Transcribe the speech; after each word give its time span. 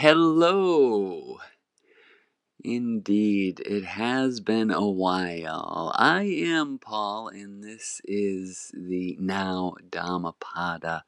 Hello. 0.00 1.38
Indeed, 2.62 3.58
it 3.66 3.84
has 3.84 4.38
been 4.38 4.70
a 4.70 4.88
while. 4.88 5.92
I 5.96 6.22
am 6.22 6.78
Paul, 6.78 7.26
and 7.26 7.64
this 7.64 8.00
is 8.04 8.70
the 8.72 9.16
Now 9.18 9.74
Dhammapada 9.90 11.02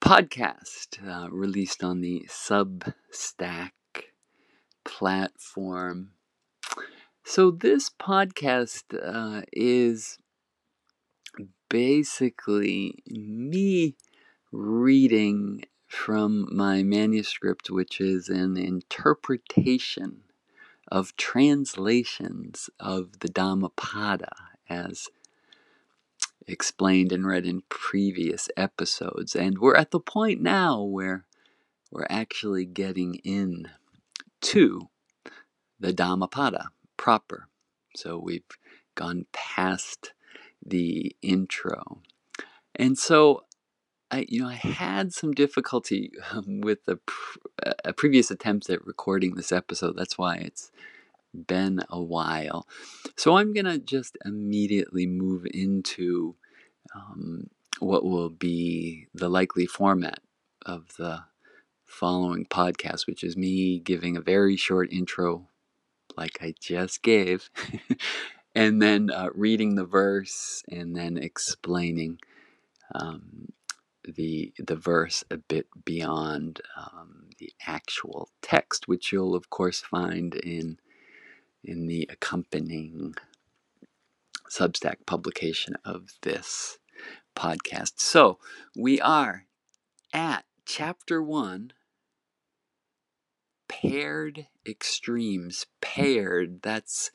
podcast 0.00 1.06
uh, 1.06 1.28
released 1.30 1.84
on 1.84 2.00
the 2.00 2.26
Substack 2.30 3.72
platform. 4.82 6.12
So, 7.24 7.50
this 7.50 7.90
podcast 7.90 8.84
uh, 8.98 9.42
is 9.52 10.16
basically 11.68 13.02
me 13.06 13.96
reading 14.50 15.64
from 15.94 16.48
my 16.50 16.82
manuscript, 16.82 17.70
which 17.70 18.00
is 18.00 18.28
an 18.28 18.56
interpretation 18.56 20.22
of 20.88 21.16
translations 21.16 22.68
of 22.78 23.20
the 23.20 23.28
Dhammapada 23.28 24.34
as 24.68 25.08
explained 26.46 27.12
and 27.12 27.26
read 27.26 27.46
in 27.46 27.62
previous 27.68 28.48
episodes. 28.56 29.34
And 29.34 29.58
we're 29.58 29.76
at 29.76 29.92
the 29.92 30.00
point 30.00 30.42
now 30.42 30.82
where 30.82 31.24
we're 31.90 32.06
actually 32.10 32.66
getting 32.66 33.14
in 33.24 33.68
to 34.42 34.88
the 35.80 35.92
Dhammapada 35.92 36.68
proper. 36.96 37.48
So 37.96 38.18
we've 38.18 38.42
gone 38.94 39.26
past 39.32 40.12
the 40.64 41.16
intro. 41.22 42.02
And 42.74 42.98
so 42.98 43.44
I, 44.10 44.26
you 44.28 44.42
know, 44.42 44.48
I 44.48 44.54
had 44.54 45.12
some 45.12 45.32
difficulty 45.32 46.12
um, 46.32 46.60
with 46.60 46.84
the 46.84 46.96
pr- 46.96 47.38
a 47.84 47.92
previous 47.92 48.30
attempt 48.30 48.68
at 48.70 48.86
recording 48.86 49.34
this 49.34 49.52
episode. 49.52 49.96
That's 49.96 50.18
why 50.18 50.36
it's 50.36 50.70
been 51.34 51.82
a 51.90 52.00
while. 52.00 52.66
So 53.16 53.36
I'm 53.36 53.52
gonna 53.52 53.78
just 53.78 54.16
immediately 54.24 55.06
move 55.06 55.46
into 55.52 56.36
um, 56.94 57.48
what 57.80 58.04
will 58.04 58.30
be 58.30 59.06
the 59.14 59.28
likely 59.28 59.66
format 59.66 60.20
of 60.64 60.96
the 60.96 61.24
following 61.84 62.46
podcast, 62.46 63.06
which 63.06 63.24
is 63.24 63.36
me 63.36 63.78
giving 63.78 64.16
a 64.16 64.20
very 64.20 64.56
short 64.56 64.92
intro, 64.92 65.48
like 66.16 66.38
I 66.40 66.54
just 66.60 67.02
gave, 67.02 67.50
and 68.54 68.80
then 68.80 69.10
uh, 69.10 69.30
reading 69.34 69.74
the 69.74 69.84
verse 69.84 70.62
and 70.70 70.94
then 70.94 71.16
explaining. 71.16 72.18
Um, 72.94 73.48
the 74.06 74.52
the 74.58 74.76
verse 74.76 75.24
a 75.30 75.36
bit 75.36 75.66
beyond 75.84 76.60
um, 76.76 77.30
the 77.38 77.52
actual 77.66 78.28
text, 78.42 78.88
which 78.88 79.12
you'll 79.12 79.34
of 79.34 79.50
course 79.50 79.80
find 79.80 80.34
in 80.34 80.78
in 81.62 81.86
the 81.86 82.08
accompanying 82.12 83.14
Substack 84.50 85.06
publication 85.06 85.74
of 85.84 86.10
this 86.22 86.78
podcast. 87.34 87.94
So 87.96 88.38
we 88.76 89.00
are 89.00 89.46
at 90.12 90.44
chapter 90.66 91.22
one. 91.22 91.72
Paired 93.68 94.46
extremes. 94.66 95.66
Paired. 95.80 96.62
That's 96.62 97.10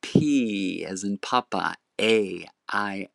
P 0.00 0.84
as 0.84 1.04
in 1.04 1.18
Papa. 1.18 1.76
A 2.00 2.48
I 2.68 3.08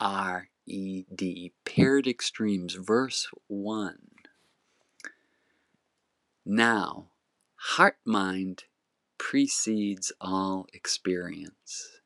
R 0.00 0.48
E.D. 0.66 1.52
Hmm. 1.54 1.70
Paired 1.70 2.06
Extremes, 2.06 2.74
verse 2.74 3.28
1. 3.48 3.98
Now, 6.44 7.06
heart 7.54 7.98
mind 8.04 8.64
precedes 9.18 10.12
all 10.20 10.66
experience. 10.72 12.00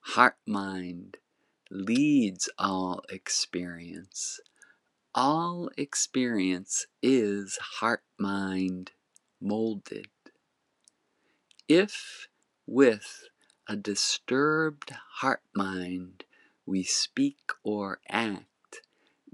Heart 0.00 0.36
mind 0.46 1.18
leads 1.70 2.48
all 2.58 3.02
experience. 3.08 4.40
All 5.14 5.70
experience 5.76 6.86
is 7.02 7.58
heart 7.78 8.02
mind 8.18 8.92
molded. 9.40 10.08
If 11.68 12.28
with 12.66 13.24
a 13.66 13.76
disturbed 13.76 14.92
heart 15.20 15.42
mind 15.54 16.24
we 16.68 16.82
speak 16.82 17.52
or 17.64 17.98
act, 18.10 18.82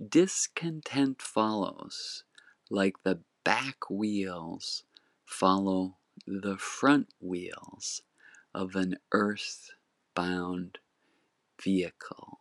discontent 0.09 1.21
follows, 1.21 2.23
like 2.71 3.03
the 3.03 3.19
back 3.43 3.91
wheels 3.91 4.85
follow 5.25 5.97
the 6.29 6.57
front 6.57 7.09
wheels 7.21 8.03
of 8.55 8.77
an 8.77 8.97
earth 9.11 9.71
bound 10.15 10.79
vehicle. 11.61 12.39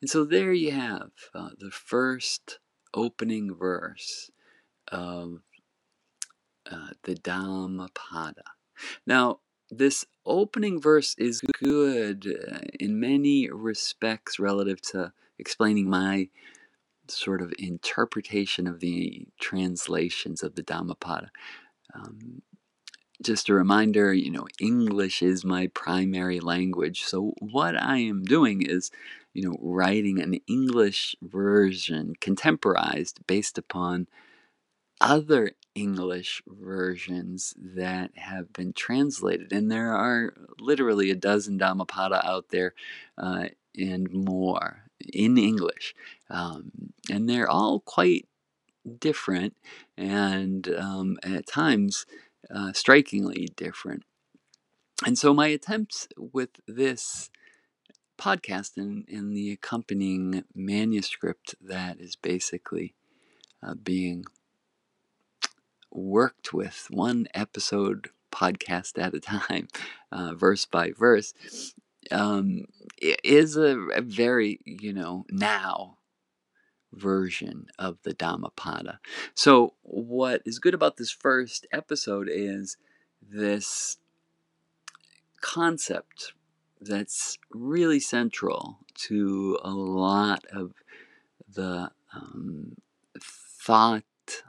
And 0.00 0.10
so 0.10 0.24
there 0.24 0.52
you 0.52 0.72
have 0.72 1.10
uh, 1.32 1.50
the 1.56 1.70
first 1.70 2.58
opening 2.92 3.54
verse 3.54 4.32
of 4.88 5.42
uh, 6.68 6.88
the 7.04 7.14
Dhammapada. 7.14 8.42
Now, 9.06 9.38
this 9.70 10.04
opening 10.26 10.80
verse 10.80 11.14
is 11.18 11.40
good 11.62 12.26
uh, 12.26 12.58
in 12.78 13.00
many 13.00 13.50
respects 13.50 14.38
relative 14.38 14.80
to 14.82 15.12
explaining 15.38 15.88
my 15.88 16.28
sort 17.08 17.42
of 17.42 17.52
interpretation 17.58 18.66
of 18.66 18.80
the 18.80 19.26
translations 19.40 20.42
of 20.42 20.54
the 20.54 20.62
Dhammapada. 20.62 21.30
Um, 21.94 22.42
just 23.22 23.48
a 23.48 23.54
reminder, 23.54 24.14
you 24.14 24.30
know, 24.30 24.46
English 24.60 25.22
is 25.22 25.44
my 25.44 25.66
primary 25.68 26.40
language. 26.40 27.02
So 27.02 27.34
what 27.40 27.80
I 27.80 27.98
am 27.98 28.22
doing 28.24 28.62
is, 28.62 28.90
you 29.34 29.42
know, 29.42 29.56
writing 29.60 30.20
an 30.20 30.40
English 30.46 31.14
version, 31.20 32.14
contemporized 32.20 33.26
based 33.26 33.58
upon 33.58 34.08
other 35.00 35.52
English 35.74 36.42
versions 36.46 37.54
that 37.56 38.10
have 38.16 38.52
been 38.52 38.72
translated, 38.72 39.52
and 39.52 39.70
there 39.70 39.92
are 39.92 40.34
literally 40.58 41.10
a 41.10 41.14
dozen 41.14 41.58
Dhammapada 41.58 42.26
out 42.26 42.48
there 42.50 42.74
uh, 43.16 43.46
and 43.76 44.12
more 44.12 44.84
in 45.12 45.38
English, 45.38 45.94
um, 46.28 46.70
and 47.10 47.28
they're 47.28 47.48
all 47.48 47.80
quite 47.80 48.26
different 48.98 49.56
and 49.96 50.68
um, 50.68 51.18
at 51.22 51.46
times 51.46 52.06
uh, 52.54 52.72
strikingly 52.72 53.48
different. 53.56 54.02
And 55.06 55.18
so, 55.18 55.32
my 55.32 55.48
attempts 55.48 56.08
with 56.16 56.50
this 56.66 57.30
podcast 58.18 58.76
and, 58.76 59.06
and 59.08 59.34
the 59.34 59.50
accompanying 59.52 60.44
manuscript 60.54 61.54
that 61.60 61.98
is 61.98 62.16
basically 62.16 62.94
uh, 63.62 63.74
being 63.74 64.24
worked 65.90 66.52
with 66.52 66.86
one 66.90 67.26
episode 67.34 68.10
podcast 68.32 68.98
at 69.02 69.14
a 69.14 69.20
time, 69.20 69.68
uh, 70.12 70.34
verse 70.34 70.64
by 70.64 70.92
verse, 70.92 71.34
um, 72.10 72.64
is 73.00 73.56
a, 73.56 73.78
a 73.94 74.00
very, 74.00 74.60
you 74.64 74.92
know, 74.92 75.24
now 75.30 75.98
version 76.92 77.66
of 77.78 77.98
the 78.02 78.12
Dhammapada. 78.12 79.00
So, 79.34 79.74
what 79.82 80.42
is 80.44 80.58
good 80.58 80.74
about 80.74 80.96
this 80.96 81.10
first 81.10 81.66
episode 81.72 82.28
is 82.30 82.76
this 83.22 83.98
concept 85.40 86.32
that's 86.80 87.38
really 87.50 88.00
central 88.00 88.78
to 88.94 89.58
a 89.62 89.70
lot 89.70 90.44
of 90.52 90.72
the 91.52 91.90
um, 92.14 92.76
thought, 93.20 94.04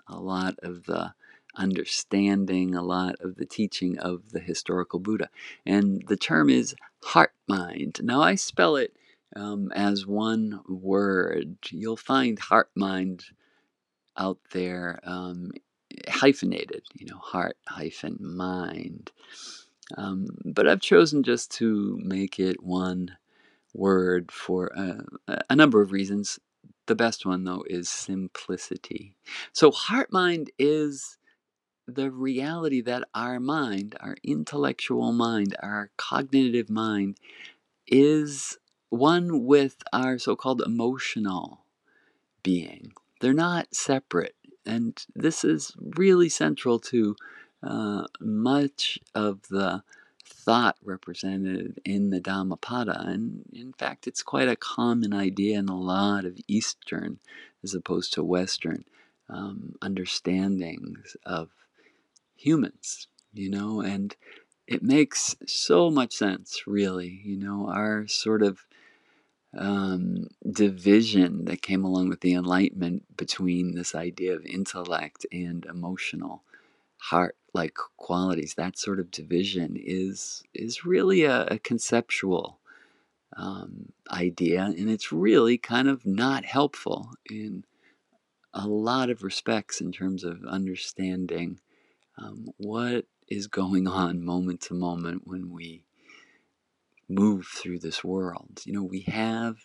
a 0.08 0.20
lot 0.20 0.56
of 0.62 0.86
the 0.86 1.14
understanding 1.56 2.76
a 2.76 2.82
lot 2.84 3.16
of 3.22 3.36
the 3.36 3.46
teaching 3.46 3.98
of 4.00 4.32
the 4.32 4.40
historical 4.40 5.00
Buddha. 5.00 5.30
And 5.66 6.04
the 6.08 6.18
term 6.18 6.50
is 6.50 6.76
heart 7.04 7.34
mind. 7.48 8.00
Now, 8.04 8.22
I 8.22 8.36
spell 8.36 8.76
it 8.76 8.96
um, 9.36 9.72
as 9.74 10.06
one 10.06 10.62
word. 10.68 11.58
You'll 11.70 11.98
find 11.98 12.38
heart 12.40 12.70
mind 12.76 13.26
out 14.18 14.40
there 14.52 15.00
um, 15.04 15.52
hyphenated, 16.08 16.84
you 16.94 17.08
know, 17.08 17.18
heart 17.18 17.58
hyphen 17.68 18.18
mind. 18.20 19.12
Um, 19.98 20.28
but 20.46 20.68
I've 20.68 20.82
chosen 20.82 21.24
just 21.24 21.52
to 21.58 22.00
make 22.02 22.40
it 22.40 22.64
one 22.64 23.18
word 23.74 24.32
for 24.32 24.72
uh, 24.78 25.38
a 25.50 25.56
number 25.56 25.82
of 25.82 25.92
reasons. 25.92 26.40
The 26.88 26.96
best 26.96 27.26
one, 27.26 27.44
though, 27.44 27.64
is 27.68 27.90
simplicity. 27.90 29.16
So, 29.54 29.72
heart 29.72 30.12
mind 30.12 30.52
is 30.58 31.18
the 31.88 32.12
reality 32.12 32.82
that 32.82 33.08
our 33.14 33.40
mind, 33.40 33.96
our 34.00 34.16
intellectual 34.24 35.12
mind, 35.12 35.56
our 35.62 35.92
cognitive 35.98 36.70
mind, 36.70 37.18
is 37.88 38.58
one 38.90 39.46
with 39.46 39.78
our 39.94 40.18
so 40.18 40.36
called 40.36 40.62
emotional 40.62 41.66
being. 42.44 42.94
They're 43.20 43.34
not 43.34 43.74
separate. 43.76 44.36
and 44.66 45.04
this 45.16 45.44
is 45.44 45.74
really 45.80 46.30
central 46.30 46.78
to 46.80 47.16
uh, 47.64 48.06
much 48.20 49.00
of 49.16 49.42
the 49.50 49.84
thought 50.26 50.78
represented 50.84 51.80
in 51.86 52.10
the 52.10 52.20
Dhammapada. 52.20 53.00
And 53.08 53.44
in 53.54 53.74
fact, 53.74 54.08
it's 54.08 54.24
quite 54.24 54.48
a 54.48 54.56
common 54.56 55.14
idea 55.14 55.60
in 55.60 55.68
a 55.68 55.80
lot 55.80 56.26
of 56.26 56.38
Eastern 56.48 57.20
as 57.64 57.74
opposed 57.74 58.14
to 58.14 58.24
Western 58.24 58.86
um, 59.30 59.76
understandings 59.82 61.16
of 61.26 61.50
humans, 62.42 63.08
you 63.34 63.50
know, 63.50 63.82
and 63.82 64.16
it 64.68 64.84
makes 64.84 65.36
so 65.46 65.92
much 65.92 66.14
sense, 66.14 66.64
really. 66.66 67.22
You 67.24 67.38
know, 67.38 67.70
our 67.70 68.08
sort 68.08 68.42
of 68.42 68.66
um, 69.58 70.28
division 70.50 71.46
that 71.46 71.62
came 71.62 71.84
along 71.84 72.10
with 72.10 72.22
the 72.22 72.34
Enlightenment 72.34 73.18
between 73.18 73.76
this 73.76 73.94
idea 73.96 74.34
of 74.34 74.46
intellect 74.46 75.26
and 75.32 75.66
emotional 75.66 76.44
heart 76.98 77.36
like 77.54 77.76
qualities 77.98 78.54
that 78.54 78.78
sort 78.78 79.00
of 79.00 79.10
division 79.10 79.76
is 79.76 80.44
is 80.54 80.86
really 80.86 81.24
a, 81.24 81.46
a 81.48 81.58
conceptual 81.58 82.60
um, 83.36 83.92
idea 84.12 84.64
and 84.64 84.90
it's 84.90 85.12
really 85.12 85.58
kind 85.58 85.88
of 85.88 86.06
not 86.06 86.46
helpful 86.46 87.12
in 87.30 87.66
a 88.54 88.68
lot 88.68 89.10
of 89.10 89.24
respects 89.24 89.82
in 89.82 89.92
terms 89.92 90.24
of 90.24 90.46
understanding 90.46 91.60
um, 92.22 92.48
what 92.58 93.06
is 93.28 93.48
going 93.48 93.88
on 93.88 94.24
moment 94.24 94.62
to 94.62 94.74
moment 94.74 95.22
when 95.26 95.52
we 95.52 95.84
move 97.08 97.48
through 97.48 97.80
this 97.80 98.04
world. 98.04 98.62
You 98.66 98.74
know, 98.74 98.84
we 98.84 99.02
have 99.02 99.58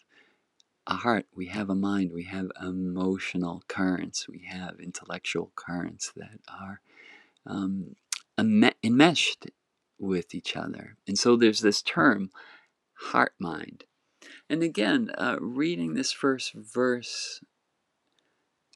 a 0.87 0.94
heart, 0.94 1.26
we 1.35 1.47
have 1.47 1.69
a 1.69 1.75
mind, 1.75 2.12
we 2.12 2.25
have 2.25 2.50
emotional 2.62 3.62
currents, 3.69 4.29
we 4.29 4.44
have 4.49 4.81
intellectual 4.81 5.53
currents 5.56 6.12
that 6.17 6.41
are 6.49 6.81
um, 7.44 7.97
enmeshed 8.38 9.47
with 9.99 10.35
each 10.35 10.56
other. 10.56 10.97
And 11.06 11.19
so 11.19 11.37
there's 11.37 11.61
this 11.61 11.82
term, 11.82 12.31
heart 12.94 13.35
mind. 13.38 13.85
And 14.49 14.62
again, 14.62 15.11
uh, 15.17 15.37
reading 15.41 15.94
this 15.94 16.12
first 16.12 16.53
verse, 16.55 17.41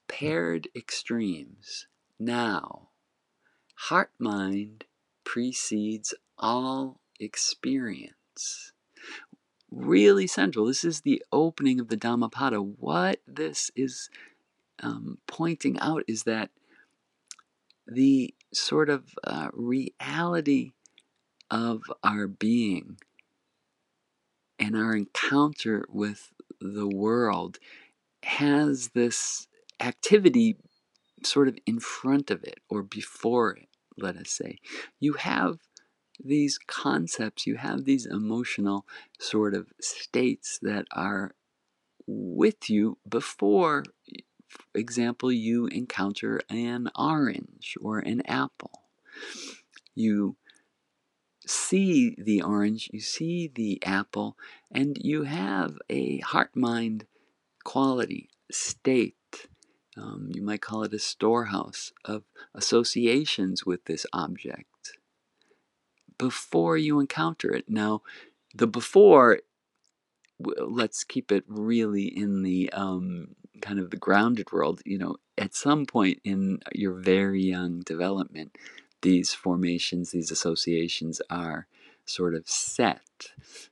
paired 0.08 0.68
extremes. 0.74 1.86
Now, 2.18 2.89
heart 3.88 4.10
mind 4.18 4.84
precedes 5.24 6.12
all 6.38 7.00
experience. 7.18 8.72
Really 9.70 10.26
central. 10.26 10.66
This 10.66 10.84
is 10.84 11.00
the 11.00 11.22
opening 11.32 11.80
of 11.80 11.88
the 11.88 11.96
Dhammapada. 11.96 12.60
What 12.60 13.20
this 13.26 13.70
is 13.74 14.10
um, 14.82 15.18
pointing 15.26 15.78
out 15.80 16.02
is 16.06 16.24
that 16.24 16.50
the 17.86 18.34
sort 18.52 18.90
of 18.90 19.04
uh, 19.24 19.48
reality 19.52 20.72
of 21.50 21.82
our 22.04 22.26
being 22.26 22.98
and 24.58 24.76
our 24.76 24.94
encounter 24.94 25.86
with 25.88 26.32
the 26.60 26.86
world 26.86 27.58
has 28.22 28.88
this 28.88 29.48
activity 29.80 30.56
sort 31.24 31.48
of 31.48 31.58
in 31.66 31.80
front 31.80 32.30
of 32.30 32.44
it 32.44 32.60
or 32.68 32.82
before 32.82 33.52
it, 33.52 33.68
let 33.96 34.16
us 34.16 34.30
say. 34.30 34.58
You 34.98 35.14
have 35.14 35.58
these 36.22 36.58
concepts, 36.66 37.46
you 37.46 37.56
have 37.56 37.84
these 37.84 38.06
emotional 38.06 38.86
sort 39.18 39.54
of 39.54 39.72
states 39.80 40.58
that 40.62 40.86
are 40.92 41.34
with 42.06 42.68
you 42.68 42.98
before 43.08 43.84
for 44.50 44.78
example, 44.78 45.30
you 45.30 45.66
encounter 45.66 46.40
an 46.50 46.90
orange 46.96 47.76
or 47.80 48.00
an 48.00 48.22
apple. 48.26 48.82
You 49.94 50.36
see 51.46 52.16
the 52.18 52.42
orange, 52.42 52.90
you 52.92 53.00
see 53.00 53.50
the 53.52 53.80
apple, 53.84 54.36
and 54.70 54.98
you 55.00 55.22
have 55.24 55.78
a 55.88 56.18
heart 56.18 56.56
mind 56.56 57.06
quality, 57.64 58.28
state. 58.50 59.16
Um, 59.96 60.30
you 60.32 60.42
might 60.42 60.62
call 60.62 60.82
it 60.84 60.94
a 60.94 60.98
storehouse 60.98 61.92
of 62.04 62.22
associations 62.54 63.66
with 63.66 63.84
this 63.86 64.06
object 64.12 64.92
before 66.16 66.76
you 66.76 67.00
encounter 67.00 67.52
it. 67.52 67.68
Now, 67.68 68.02
the 68.54 68.66
before, 68.66 69.40
let's 70.38 71.02
keep 71.02 71.32
it 71.32 71.44
really 71.48 72.04
in 72.04 72.42
the 72.42 72.70
um, 72.72 73.34
kind 73.60 73.78
of 73.78 73.90
the 73.90 73.96
grounded 73.96 74.52
world, 74.52 74.80
you 74.84 74.98
know, 74.98 75.16
at 75.36 75.54
some 75.54 75.86
point 75.86 76.20
in 76.24 76.60
your 76.72 76.94
very 76.94 77.42
young 77.42 77.80
development, 77.80 78.56
these 79.02 79.32
formations, 79.32 80.10
these 80.10 80.30
associations 80.30 81.20
are 81.30 81.66
sort 82.04 82.34
of 82.34 82.48
set. 82.48 83.00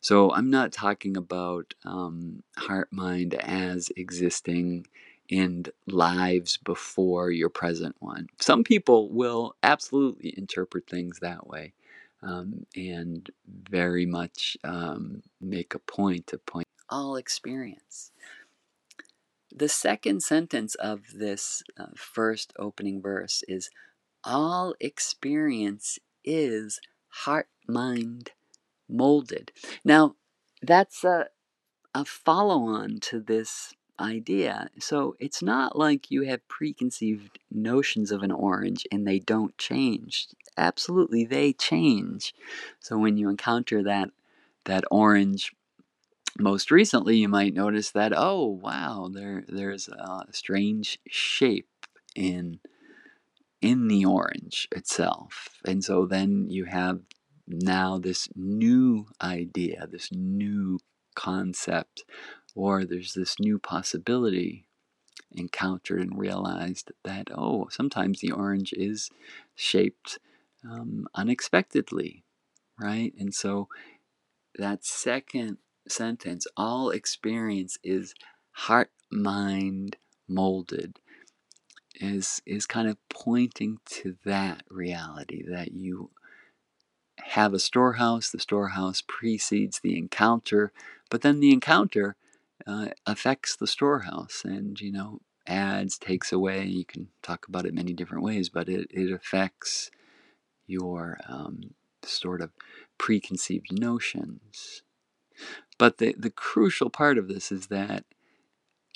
So 0.00 0.32
I'm 0.32 0.50
not 0.50 0.73
talking 0.73 1.17
about 1.17 1.75
um, 1.85 2.43
heart 2.56 2.88
mind 2.93 3.35
as 3.35 3.91
existing 3.97 4.87
in 5.29 5.67
lives 5.87 6.59
before 6.59 7.31
your 7.31 7.51
present 7.51 7.97
one. 8.01 8.29
Some 8.41 8.65
people 8.65 9.11
will 9.11 9.57
absolutely 9.63 10.35
interpret 10.37 10.89
things 10.89 11.19
that 11.21 11.47
way 11.47 11.75
um, 12.23 12.67
and 12.77 13.31
very 13.71 14.07
much 14.07 14.57
um, 14.65 15.23
make 15.41 15.75
a 15.75 15.79
point 15.81 16.27
to 16.29 16.39
point 16.39 16.67
all 16.91 17.17
experience. 17.17 18.13
The 19.55 19.69
second 19.69 20.23
sentence 20.23 20.75
of 20.77 21.03
this 21.15 21.63
uh, 21.79 21.87
first 21.97 22.53
opening 22.59 23.03
verse 23.03 23.43
is 23.49 23.71
All 24.25 24.75
experience 24.81 25.99
is 26.25 26.81
heart 27.09 27.49
mind 27.69 28.33
molded. 28.89 29.53
Now, 29.85 30.17
that's 30.63 31.05
a, 31.05 31.29
a 31.95 32.05
follow 32.05 32.63
on 32.63 33.01
to 33.03 33.21
this 33.21 33.75
idea. 34.00 34.69
So 34.79 35.17
it's 35.19 35.43
not 35.43 35.77
like 35.77 36.11
you 36.11 36.23
have 36.23 36.47
preconceived 36.49 37.39
notions 37.50 38.11
of 38.11 38.23
an 38.23 38.33
orange 38.33 38.87
and 38.93 39.06
they 39.06 39.19
don't 39.19 39.56
change. 39.59 40.29
Absolutely, 40.56 41.25
they 41.25 41.53
change. 41.53 42.35
So 42.81 42.99
when 42.99 43.17
you 43.17 43.29
encounter 43.29 43.83
that 43.85 44.11
that 44.65 44.85
orange 44.91 45.53
most 46.39 46.71
recently 46.71 47.17
you 47.17 47.29
might 47.29 47.55
notice 47.55 47.91
that 47.91 48.12
oh 48.15 48.45
wow 48.47 49.11
there 49.12 49.45
there's 49.49 49.89
a 49.89 50.25
strange 50.31 50.99
shape 51.09 51.69
in 52.15 52.61
in 53.61 53.88
the 53.88 54.05
orange 54.05 54.69
itself 54.73 55.49
and 55.67 55.83
so 55.83 56.07
then 56.07 56.47
you 56.49 56.64
have 56.64 57.00
now 57.47 57.99
this 57.99 58.28
new 58.37 59.07
idea 59.21 59.87
this 59.90 60.11
new 60.12 60.78
concept 61.14 62.05
or 62.59 62.85
there's 62.85 63.15
this 63.15 63.38
new 63.38 63.59
possibility 63.59 64.67
encountered 65.33 66.00
and 66.00 66.19
realized 66.19 66.91
that 67.05 67.29
oh 67.35 67.69
sometimes 67.71 68.21
the 68.21 68.33
orange 68.33 68.73
is 68.73 69.11
shaped 69.55 70.19
um, 70.65 71.07
unexpectedly 71.15 72.25
right? 72.79 73.12
And 73.19 73.35
so 73.35 73.69
that 74.57 74.85
second 74.85 75.59
sentence, 75.88 76.47
all 76.57 76.91
experience 76.91 77.79
is 77.83 78.15
heart 78.53 78.91
mind 79.11 79.97
molded, 80.29 80.99
is, 81.97 82.41
is 82.47 82.67
kind 82.67 82.88
of 82.88 82.97
pointing 83.09 83.79
to 83.87 84.17
that 84.25 84.62
reality 84.71 85.45
that 85.49 85.73
you 85.73 86.11
have 87.19 87.53
a 87.53 87.59
storehouse, 87.59 88.31
the 88.31 88.38
storehouse 88.38 89.03
precedes 89.07 89.81
the 89.81 89.99
encounter, 89.99 90.73
but 91.11 91.23
then 91.23 91.41
the 91.41 91.53
encounter 91.53 92.17
uh, 92.69 92.89
affects 93.07 93.57
the 93.57 93.67
storehouse 93.67 94.43
and, 94.45 94.79
you 94.81 94.93
know, 94.93 95.21
adds, 95.47 95.99
takes 95.99 96.33
away. 96.33 96.65
You 96.67 96.85
can 96.85 97.09
talk 97.23 97.49
about 97.49 97.65
it 97.65 97.75
many 97.75 97.95
different 97.95 98.23
ways, 98.23 98.51
but 98.51 98.69
it, 98.69 98.87
it 98.91 99.11
affects 99.11 99.91
your 100.67 101.19
um, 101.27 101.75
sort 102.03 102.43
of 102.43 102.51
preconceived 102.99 103.73
notions. 103.73 104.83
But 105.79 105.99
the, 105.99 106.15
the 106.19 106.31
crucial 106.31 106.91
part 106.91 107.17
of 107.17 107.29
this 107.29 107.51
is 107.51 107.69
that 107.69 108.05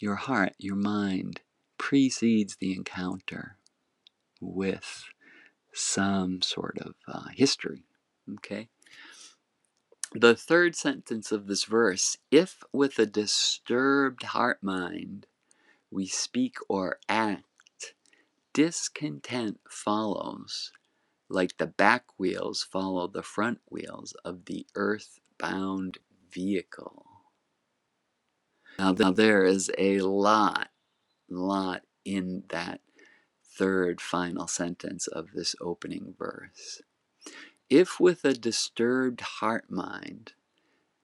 your 0.01 0.17
heart, 0.17 0.53
your 0.59 0.77
mind, 0.77 1.41
precedes 1.79 2.57
the 2.57 2.75
encounter 2.75 3.57
with 4.41 5.05
some 5.73 6.43
sort 6.43 6.77
of 6.81 6.95
uh, 7.09 7.29
history. 7.35 7.85
Okay? 8.35 8.69
The 10.15 10.37
third 10.37 10.77
sentence 10.77 11.33
of 11.33 11.47
this 11.47 11.65
verse 11.65 12.19
if 12.31 12.63
with 12.71 12.99
a 12.99 13.07
disturbed 13.07 14.25
heart 14.25 14.63
mind 14.63 15.27
we 15.91 16.07
speak 16.07 16.57
or 16.69 16.99
act, 17.09 17.95
discontent 18.53 19.61
follows, 19.71 20.71
like 21.31 21.57
the 21.57 21.67
back 21.67 22.05
wheels 22.19 22.63
follow 22.63 23.07
the 23.09 23.23
front 23.23 23.61
wheels 23.71 24.15
of 24.23 24.45
the 24.45 24.67
earth 24.75 25.19
bound 25.39 25.97
vehicle. 26.31 27.07
Now, 28.79 28.93
now 28.93 29.13
there 29.13 29.45
is 29.45 29.71
a 29.79 30.01
lot, 30.01 30.69
lot 31.31 31.83
in 32.05 32.45
that 32.51 32.81
third 33.45 34.01
final 34.01 34.47
sentence 34.47 35.07
of 35.07 35.33
this 35.33 35.57
opening 35.61 36.15
verse. 36.19 36.83
If 37.75 37.99
with 37.99 38.27
a 38.27 38.35
disturbed 38.35 39.23
heart 39.23 39.71
mind, 39.71 40.35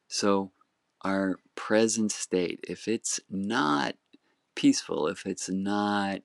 so 0.06 0.52
our 1.00 1.38
present 1.54 2.12
state, 2.12 2.60
if 2.68 2.86
it's 2.86 3.20
not 3.30 3.96
peaceful, 4.54 5.06
if 5.06 5.24
it's 5.24 5.48
not 5.48 6.20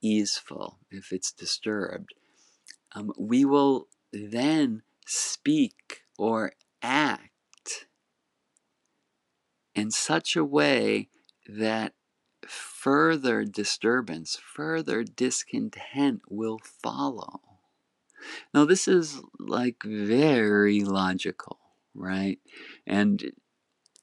easeful, 0.00 0.78
if 0.88 1.10
it's 1.10 1.32
disturbed, 1.32 2.14
um, 2.92 3.12
we 3.18 3.44
will 3.44 3.88
then 4.12 4.82
speak 5.04 6.02
or 6.16 6.52
act 6.80 7.88
in 9.74 9.90
such 9.90 10.36
a 10.36 10.44
way 10.44 11.08
that 11.48 11.94
further 12.46 13.44
disturbance, 13.44 14.36
further 14.36 15.02
discontent 15.02 16.22
will 16.28 16.60
follow. 16.62 17.47
Now, 18.54 18.64
this 18.64 18.88
is 18.88 19.20
like 19.38 19.76
very 19.84 20.82
logical, 20.82 21.58
right? 21.94 22.38
And, 22.86 23.32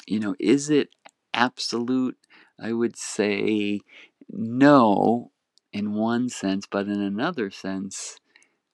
you 0.07 0.19
know, 0.19 0.35
is 0.39 0.69
it 0.69 0.89
absolute? 1.33 2.17
I 2.59 2.73
would 2.73 2.97
say 2.97 3.81
no 4.29 5.31
in 5.73 5.93
one 5.93 6.29
sense, 6.29 6.65
but 6.65 6.87
in 6.87 7.01
another 7.01 7.49
sense, 7.51 8.19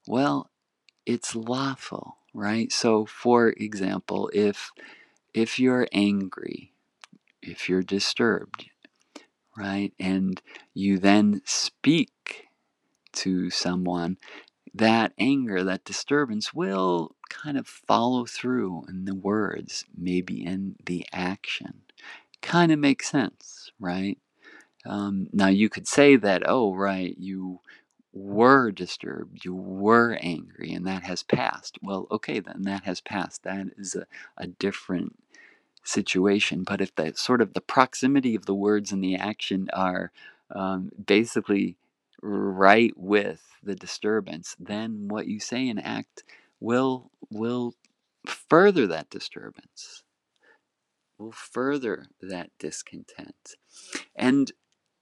well, 0.08 0.50
it's 1.06 1.34
lawful, 1.34 2.16
right? 2.34 2.72
So, 2.72 3.06
for 3.06 3.50
example, 3.50 4.30
if 4.34 4.70
if 5.34 5.58
you're 5.58 5.88
angry, 5.92 6.72
if 7.42 7.68
you're 7.68 7.82
disturbed, 7.82 8.70
right, 9.56 9.92
and 9.98 10.40
you 10.74 10.98
then 10.98 11.42
speak 11.44 12.48
to 13.12 13.50
someone, 13.50 14.18
that 14.74 15.12
anger, 15.18 15.62
that 15.64 15.84
disturbance 15.84 16.54
will 16.54 17.14
kind 17.28 17.58
of 17.58 17.66
follow 17.66 18.24
through 18.24 18.84
in 18.88 19.04
the 19.04 19.14
words, 19.14 19.84
maybe 19.96 20.44
in 20.44 20.76
the 20.84 21.06
action. 21.12 21.82
Kind 22.40 22.72
of 22.72 22.78
makes 22.78 23.10
sense, 23.10 23.70
right? 23.78 24.18
Um, 24.84 25.28
now 25.32 25.48
you 25.48 25.68
could 25.68 25.86
say 25.86 26.16
that, 26.16 26.42
oh, 26.46 26.74
right, 26.74 27.16
you 27.18 27.60
were 28.12 28.70
disturbed, 28.70 29.44
you 29.44 29.54
were 29.54 30.18
angry, 30.20 30.72
and 30.72 30.86
that 30.86 31.04
has 31.04 31.22
passed. 31.22 31.78
Well, 31.82 32.06
okay, 32.10 32.40
then 32.40 32.62
that 32.62 32.84
has 32.84 33.00
passed. 33.00 33.42
That 33.44 33.68
is 33.78 33.94
a, 33.94 34.06
a 34.36 34.46
different 34.46 35.16
situation. 35.84 36.64
But 36.64 36.80
if 36.80 36.94
the 36.94 37.12
sort 37.14 37.40
of 37.40 37.54
the 37.54 37.60
proximity 37.60 38.34
of 38.34 38.46
the 38.46 38.54
words 38.54 38.92
and 38.92 39.02
the 39.02 39.16
action 39.16 39.68
are 39.72 40.12
um, 40.50 40.90
basically 41.06 41.76
right 42.22 42.92
with 42.96 43.42
the 43.62 43.74
disturbance, 43.74 44.56
then 44.58 45.08
what 45.08 45.26
you 45.26 45.40
say 45.40 45.68
and 45.68 45.84
act 45.84 46.24
will 46.60 47.10
will 47.30 47.74
further 48.26 48.86
that 48.86 49.10
disturbance, 49.10 50.02
will 51.18 51.32
further 51.32 52.06
that 52.20 52.50
discontent. 52.58 53.56
And 54.14 54.52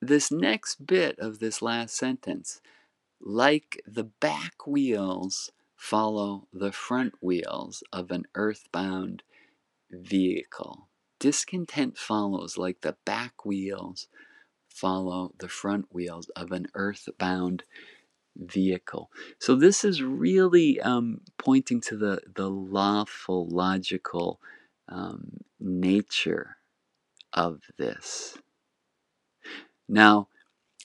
this 0.00 0.32
next 0.32 0.86
bit 0.86 1.18
of 1.18 1.38
this 1.38 1.60
last 1.60 1.94
sentence 1.96 2.60
like 3.20 3.82
the 3.86 4.04
back 4.04 4.66
wheels 4.66 5.50
follow 5.76 6.48
the 6.52 6.72
front 6.72 7.14
wheels 7.20 7.82
of 7.92 8.10
an 8.10 8.24
earthbound 8.34 9.22
vehicle. 9.90 10.88
Discontent 11.18 11.98
follows 11.98 12.56
like 12.56 12.80
the 12.80 12.96
back 13.04 13.44
wheels 13.44 14.08
follow 14.72 15.34
the 15.38 15.48
front 15.48 15.86
wheels 15.90 16.28
of 16.30 16.52
an 16.52 16.66
earthbound 16.74 17.64
vehicle. 18.36 19.10
So 19.38 19.54
this 19.54 19.84
is 19.84 20.02
really 20.02 20.80
um, 20.80 21.20
pointing 21.38 21.80
to 21.82 21.96
the 21.96 22.20
the 22.34 22.48
lawful, 22.48 23.48
logical 23.48 24.40
um, 24.88 25.38
nature 25.58 26.56
of 27.32 27.62
this. 27.76 28.38
Now, 29.88 30.28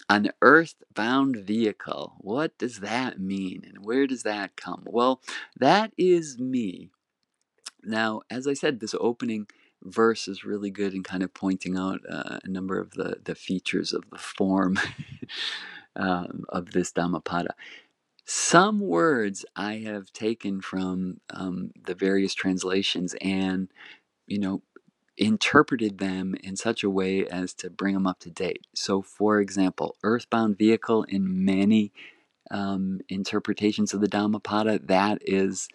an 0.10 0.32
earthbound 0.42 1.38
vehicle. 1.38 2.16
What 2.20 2.58
does 2.58 2.80
that 2.80 3.20
mean 3.20 3.64
and 3.66 3.84
where 3.86 4.08
does 4.08 4.24
that 4.24 4.56
come? 4.56 4.84
Well, 4.86 5.22
that 5.58 5.92
is 5.98 6.38
me. 6.38 6.92
Now, 7.84 8.22
as 8.30 8.48
I 8.48 8.54
said, 8.54 8.80
this 8.80 8.96
opening 9.00 9.48
verse 9.86 10.28
is 10.28 10.44
really 10.44 10.72
good 10.72 10.94
in 10.94 11.04
kind 11.04 11.24
of 11.24 11.34
pointing 11.34 11.78
out 11.78 12.02
uh, 12.10 12.40
a 12.44 12.48
number 12.48 12.80
of 12.80 12.92
the, 12.92 13.18
the 13.24 13.36
features 13.36 13.94
of 13.94 14.04
the 14.12 14.18
form 14.18 14.80
um, 15.96 16.44
of 16.50 16.72
this 16.72 16.92
Dhammapada. 16.92 17.56
Some 18.26 18.80
words 18.80 19.46
I 19.56 19.76
have 19.76 20.12
taken 20.12 20.60
from 20.60 21.22
um, 21.30 21.72
the 21.86 21.94
various 21.94 22.34
translations 22.34 23.16
and, 23.22 23.70
you 24.26 24.40
know, 24.40 24.64
interpreted 25.18 26.00
them 26.00 26.36
in 26.44 26.56
such 26.56 26.84
a 26.84 26.90
way 26.90 27.26
as 27.28 27.54
to 27.54 27.70
bring 27.70 27.94
them 27.94 28.08
up 28.08 28.20
to 28.20 28.30
date. 28.30 28.66
So, 28.74 29.02
for 29.02 29.40
example, 29.40 29.96
earthbound 30.04 30.58
vehicle 30.58 31.04
in 31.04 31.46
many 31.46 31.94
um, 32.52 33.00
interpretations 33.10 33.94
of 33.94 34.02
the 34.02 34.08
Dhammapada, 34.08 34.80
that 34.86 35.20
is 35.22 35.70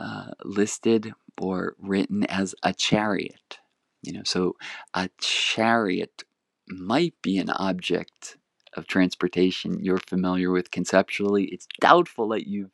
uh, 0.00 0.30
listed 0.44 1.12
or 1.40 1.74
written 1.78 2.24
as 2.24 2.54
a 2.62 2.72
chariot. 2.72 3.58
You 4.02 4.14
know, 4.14 4.22
so 4.24 4.56
a 4.94 5.10
chariot 5.20 6.24
might 6.68 7.14
be 7.22 7.38
an 7.38 7.50
object 7.50 8.38
of 8.74 8.86
transportation 8.86 9.84
you're 9.84 9.98
familiar 9.98 10.50
with 10.50 10.70
conceptually. 10.70 11.44
It's 11.46 11.66
doubtful 11.80 12.28
that 12.28 12.46
you've 12.46 12.70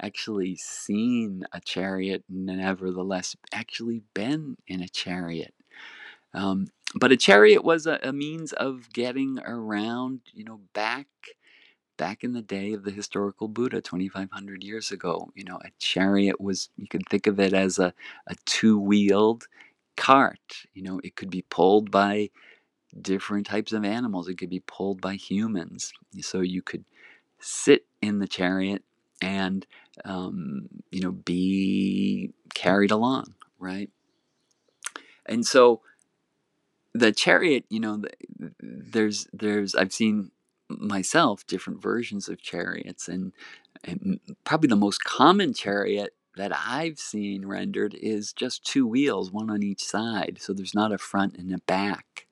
actually 0.00 0.56
seen 0.56 1.44
a 1.52 1.60
chariot, 1.60 2.22
nevertheless, 2.28 3.34
actually 3.52 4.02
been 4.14 4.56
in 4.68 4.80
a 4.80 4.88
chariot. 4.88 5.54
Um, 6.32 6.68
but 6.94 7.10
a 7.10 7.16
chariot 7.16 7.64
was 7.64 7.86
a, 7.86 7.98
a, 8.02 8.12
means 8.12 8.52
of 8.52 8.92
getting 8.92 9.40
around, 9.44 10.20
you 10.32 10.44
know, 10.44 10.60
back 10.74 11.08
back 11.98 12.24
in 12.24 12.34
the 12.34 12.42
day 12.42 12.74
of 12.74 12.84
the 12.84 12.92
historical 12.92 13.48
Buddha, 13.48 13.82
2,500 13.82 14.64
years 14.64 14.92
ago. 14.92 15.30
You 15.36 15.44
know, 15.44 15.58
a 15.64 15.70
chariot 15.80 16.40
was 16.40 16.70
you 16.78 16.88
could 16.88 17.08
think 17.10 17.28
of 17.28 17.40
it 17.40 17.54
as 17.54 17.78
a, 17.80 17.94
a 18.28 18.36
two-wheeled 18.46 19.48
cart. 19.98 20.64
You 20.74 20.84
know, 20.84 21.00
it 21.04 21.16
could 21.16 21.30
be 21.30 21.42
pulled 21.50 21.90
by 21.92 22.30
different 23.00 23.46
types 23.46 23.72
of 23.72 23.84
animals. 23.84 24.28
It 24.28 24.38
could 24.38 24.50
be 24.50 24.60
pulled 24.62 25.00
by 25.00 25.16
humans. 25.16 25.92
So 26.22 26.40
you 26.40 26.62
could 26.62 26.84
sit 27.40 27.86
in 28.02 28.18
the 28.18 28.28
chariot 28.28 28.82
and 29.22 29.66
um, 30.04 30.68
you 30.90 31.00
know 31.00 31.12
be 31.12 32.32
carried 32.54 32.90
along 32.90 33.34
right 33.58 33.90
and 35.26 35.46
so 35.46 35.80
the 36.94 37.12
chariot 37.12 37.64
you 37.68 37.80
know 37.80 38.02
there's 38.60 39.28
there's 39.32 39.74
i've 39.74 39.92
seen 39.92 40.30
myself 40.68 41.46
different 41.46 41.82
versions 41.82 42.28
of 42.28 42.42
chariots 42.42 43.08
and, 43.08 43.32
and 43.84 44.20
probably 44.44 44.68
the 44.68 44.76
most 44.76 45.04
common 45.04 45.54
chariot 45.54 46.14
that 46.36 46.52
I've 46.54 46.98
seen 46.98 47.46
rendered 47.46 47.94
is 47.94 48.32
just 48.32 48.64
two 48.64 48.86
wheels, 48.86 49.32
one 49.32 49.50
on 49.50 49.62
each 49.62 49.84
side. 49.84 50.38
So 50.40 50.52
there's 50.52 50.74
not 50.74 50.92
a 50.92 50.98
front 50.98 51.36
and 51.36 51.52
a 51.52 51.58
back. 51.66 52.26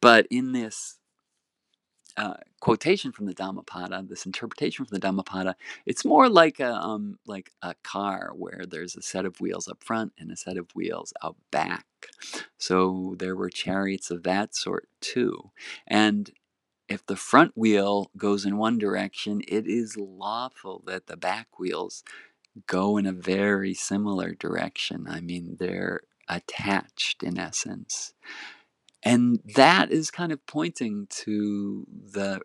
But 0.00 0.26
in 0.30 0.52
this 0.52 0.98
uh, 2.16 2.34
quotation 2.60 3.10
from 3.10 3.26
the 3.26 3.34
Dhammapada, 3.34 4.04
this 4.08 4.26
interpretation 4.26 4.84
from 4.84 4.94
the 4.94 5.00
Dhammapada, 5.00 5.56
it's 5.86 6.04
more 6.04 6.28
like 6.28 6.60
a 6.60 6.74
um, 6.74 7.18
like 7.26 7.50
a 7.62 7.74
car 7.82 8.32
where 8.36 8.64
there's 8.68 8.96
a 8.96 9.02
set 9.02 9.24
of 9.24 9.40
wheels 9.40 9.66
up 9.66 9.82
front 9.82 10.12
and 10.18 10.30
a 10.30 10.36
set 10.36 10.56
of 10.56 10.70
wheels 10.74 11.12
out 11.22 11.36
back. 11.50 11.86
So 12.58 13.16
there 13.18 13.34
were 13.34 13.50
chariots 13.50 14.10
of 14.10 14.22
that 14.24 14.54
sort 14.54 14.88
too. 15.00 15.50
And 15.86 16.30
if 16.92 17.06
the 17.06 17.16
front 17.16 17.52
wheel 17.56 18.10
goes 18.16 18.46
in 18.46 18.58
one 18.58 18.78
direction, 18.78 19.42
it 19.48 19.66
is 19.66 19.96
lawful 19.96 20.82
that 20.86 21.08
the 21.08 21.16
back 21.16 21.58
wheels 21.58 22.04
go 22.66 22.98
in 22.98 23.06
a 23.06 23.12
very 23.12 23.74
similar 23.74 24.34
direction. 24.34 25.06
I 25.08 25.20
mean, 25.20 25.56
they're 25.60 26.02
attached 26.28 27.22
in 27.22 27.38
essence 27.38 28.12
and 29.02 29.40
that 29.56 29.90
is 29.90 30.10
kind 30.10 30.32
of 30.32 30.46
pointing 30.46 31.06
to 31.10 31.86
the 31.90 32.40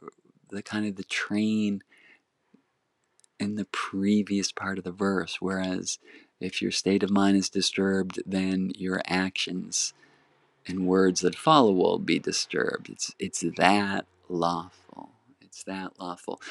the 0.49 0.63
kind 0.63 0.87
of 0.87 0.95
the 0.95 1.03
train 1.03 1.81
in 3.39 3.55
the 3.55 3.65
previous 3.65 4.51
part 4.51 4.77
of 4.77 4.83
the 4.83 4.91
verse 4.91 5.37
whereas 5.39 5.99
if 6.39 6.61
your 6.61 6.71
state 6.71 7.03
of 7.03 7.11
mind 7.11 7.37
is 7.37 7.49
disturbed 7.49 8.21
then 8.25 8.71
your 8.75 9.01
actions 9.05 9.93
and 10.67 10.87
words 10.87 11.21
that 11.21 11.35
follow 11.35 11.71
will 11.71 11.99
be 11.99 12.19
disturbed 12.19 12.89
it's 12.89 13.13
it's 13.19 13.43
that 13.57 14.05
lawful 14.29 15.11
it's 15.41 15.63
that 15.63 15.99
lawful 15.99 16.41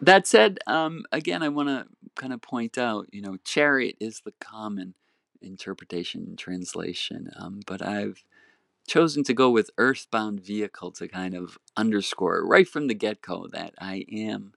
that 0.00 0.26
said 0.26 0.58
um, 0.66 1.04
again 1.12 1.42
i 1.42 1.48
want 1.48 1.68
to 1.68 1.86
kind 2.14 2.32
of 2.32 2.42
point 2.42 2.78
out 2.78 3.06
you 3.12 3.22
know 3.22 3.36
chariot 3.44 3.96
is 4.00 4.22
the 4.24 4.32
common 4.40 4.94
interpretation 5.40 6.24
and 6.26 6.38
translation 6.38 7.30
um, 7.38 7.60
but 7.66 7.80
i've 7.82 8.24
chosen 8.88 9.22
to 9.22 9.34
go 9.34 9.50
with 9.50 9.70
earthbound 9.78 10.40
vehicle 10.40 10.90
to 10.90 11.06
kind 11.06 11.34
of 11.34 11.58
underscore 11.76 12.44
right 12.44 12.66
from 12.66 12.86
the 12.88 12.94
get-go 12.94 13.46
that 13.52 13.74
I 13.78 14.06
am 14.10 14.52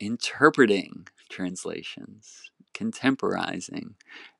interpreting 0.00 1.08
translations, 1.28 2.50
contemporizing. 2.74 3.94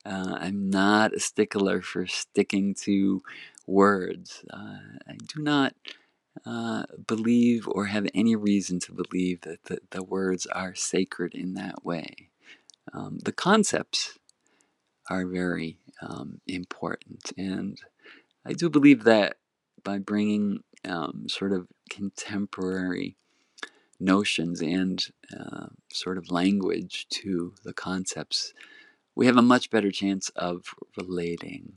Uh, 0.05 0.37
I'm 0.39 0.71
not 0.71 1.15
a 1.15 1.21
stickler 1.21 1.81
for 1.83 2.07
sticking 2.07 2.75
to 2.83 3.23
words. 3.67 4.45
Uh, 4.53 4.79
I 5.09 5.17
do 5.35 5.43
not 5.43 5.75
uh, 6.45 6.85
believe 7.07 7.67
or 7.69 7.87
have 7.87 8.07
any 8.15 8.37
reason 8.37 8.79
to 8.81 8.93
believe 8.93 9.43
that 9.43 9.65
the, 9.65 9.79
the 9.91 10.03
words 10.03 10.47
are 10.47 10.75
sacred 10.75 11.35
in 11.35 11.55
that 11.55 11.85
way. 11.85 12.31
Um, 12.93 13.19
the 13.25 13.33
concepts 13.33 14.19
are 15.11 15.27
very 15.27 15.79
um, 16.03 16.41
important, 16.47 17.33
and 17.37 17.79
I 18.45 18.53
do 18.53 18.69
believe 18.69 19.05
that 19.05 19.37
by 19.83 19.99
bringing 19.99 20.61
um, 20.85 21.27
sort 21.29 21.53
of 21.53 21.69
contemporary 21.91 23.17
notions 23.99 24.61
and 24.61 25.05
uh, 25.39 25.67
sort 25.93 26.19
of 26.19 26.31
language 26.31 27.07
to 27.09 27.55
the 27.65 27.73
concepts, 27.73 28.53
we 29.15 29.27
have 29.27 29.37
a 29.37 29.43
much 29.43 29.71
better 29.71 29.91
chance 29.91 30.29
of 30.31 30.75
relating. 30.97 31.75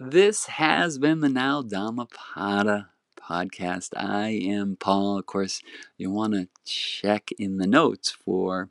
This 0.00 0.46
has 0.46 0.96
been 0.96 1.22
the 1.22 1.28
Now 1.28 1.60
Dhammapada 1.60 2.90
podcast. 3.16 3.88
I 3.96 4.28
am 4.28 4.76
Paul. 4.76 5.18
Of 5.18 5.26
course, 5.26 5.60
you 5.96 6.08
want 6.12 6.34
to 6.34 6.46
check 6.64 7.30
in 7.36 7.56
the 7.56 7.66
notes 7.66 8.12
for 8.12 8.70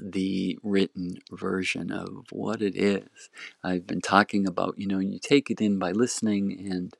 the 0.00 0.58
written 0.62 1.18
version 1.30 1.92
of 1.92 2.24
what 2.30 2.62
it 2.62 2.74
is. 2.74 3.28
I've 3.62 3.86
been 3.86 4.00
talking 4.00 4.46
about, 4.46 4.78
you 4.78 4.86
know, 4.86 5.00
you 5.00 5.18
take 5.18 5.50
it 5.50 5.60
in 5.60 5.78
by 5.78 5.92
listening 5.92 6.66
and 6.66 6.96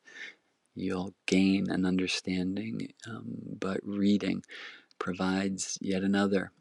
you'll 0.75 1.15
gain 1.25 1.71
an 1.71 1.87
understanding, 1.87 2.93
um, 3.09 3.57
but 3.59 3.81
reading 3.83 4.43
provides 4.99 5.79
yet 5.81 6.03
another 6.03 6.53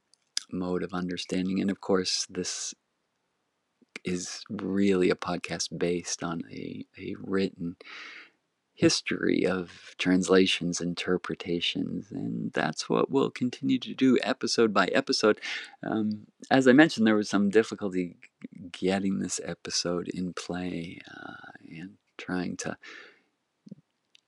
mode 0.49 0.83
of 0.83 0.93
understanding. 0.93 1.59
And 1.59 1.69
of 1.69 1.81
course, 1.81 2.25
this 2.29 2.73
is 4.03 4.43
really 4.49 5.09
a 5.09 5.15
podcast 5.15 5.77
based 5.77 6.23
on 6.23 6.43
a, 6.51 6.85
a 6.97 7.15
written 7.19 7.75
history 8.73 9.45
of 9.45 9.93
translations, 9.99 10.81
interpretations, 10.81 12.11
and 12.11 12.51
that's 12.53 12.89
what 12.89 13.11
we'll 13.11 13.29
continue 13.29 13.77
to 13.77 13.93
do 13.93 14.17
episode 14.23 14.73
by 14.73 14.87
episode. 14.87 15.39
Um, 15.83 16.25
as 16.49 16.67
I 16.67 16.71
mentioned, 16.71 17.05
there 17.05 17.15
was 17.15 17.29
some 17.29 17.49
difficulty 17.49 18.17
getting 18.71 19.19
this 19.19 19.39
episode 19.43 20.07
in 20.09 20.33
play 20.33 20.99
uh, 21.15 21.51
and 21.69 21.97
trying 22.17 22.57
to 22.57 22.75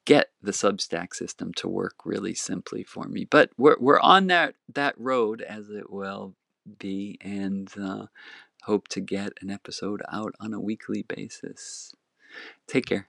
get 0.06 0.30
the 0.42 0.52
Substack 0.52 1.16
system 1.16 1.52
to 1.56 1.68
work 1.68 2.06
really 2.06 2.36
simply 2.36 2.84
for 2.84 3.06
me. 3.06 3.26
But 3.26 3.50
we're, 3.58 3.78
we're 3.80 4.02
on 4.02 4.28
that, 4.28 4.54
that 4.74 4.94
road 5.00 5.42
as 5.42 5.70
it 5.70 5.90
will 5.90 6.36
be, 6.78 7.18
and 7.22 7.72
uh, 7.82 8.06
hope 8.66 8.88
to 8.90 9.02
get 9.02 9.34
an 9.42 9.50
episode 9.50 10.02
out 10.12 10.34
on 10.40 10.54
a 10.54 10.60
weekly 10.60 11.04
basis. 11.04 11.94
Take 12.68 12.86
care. 12.86 13.08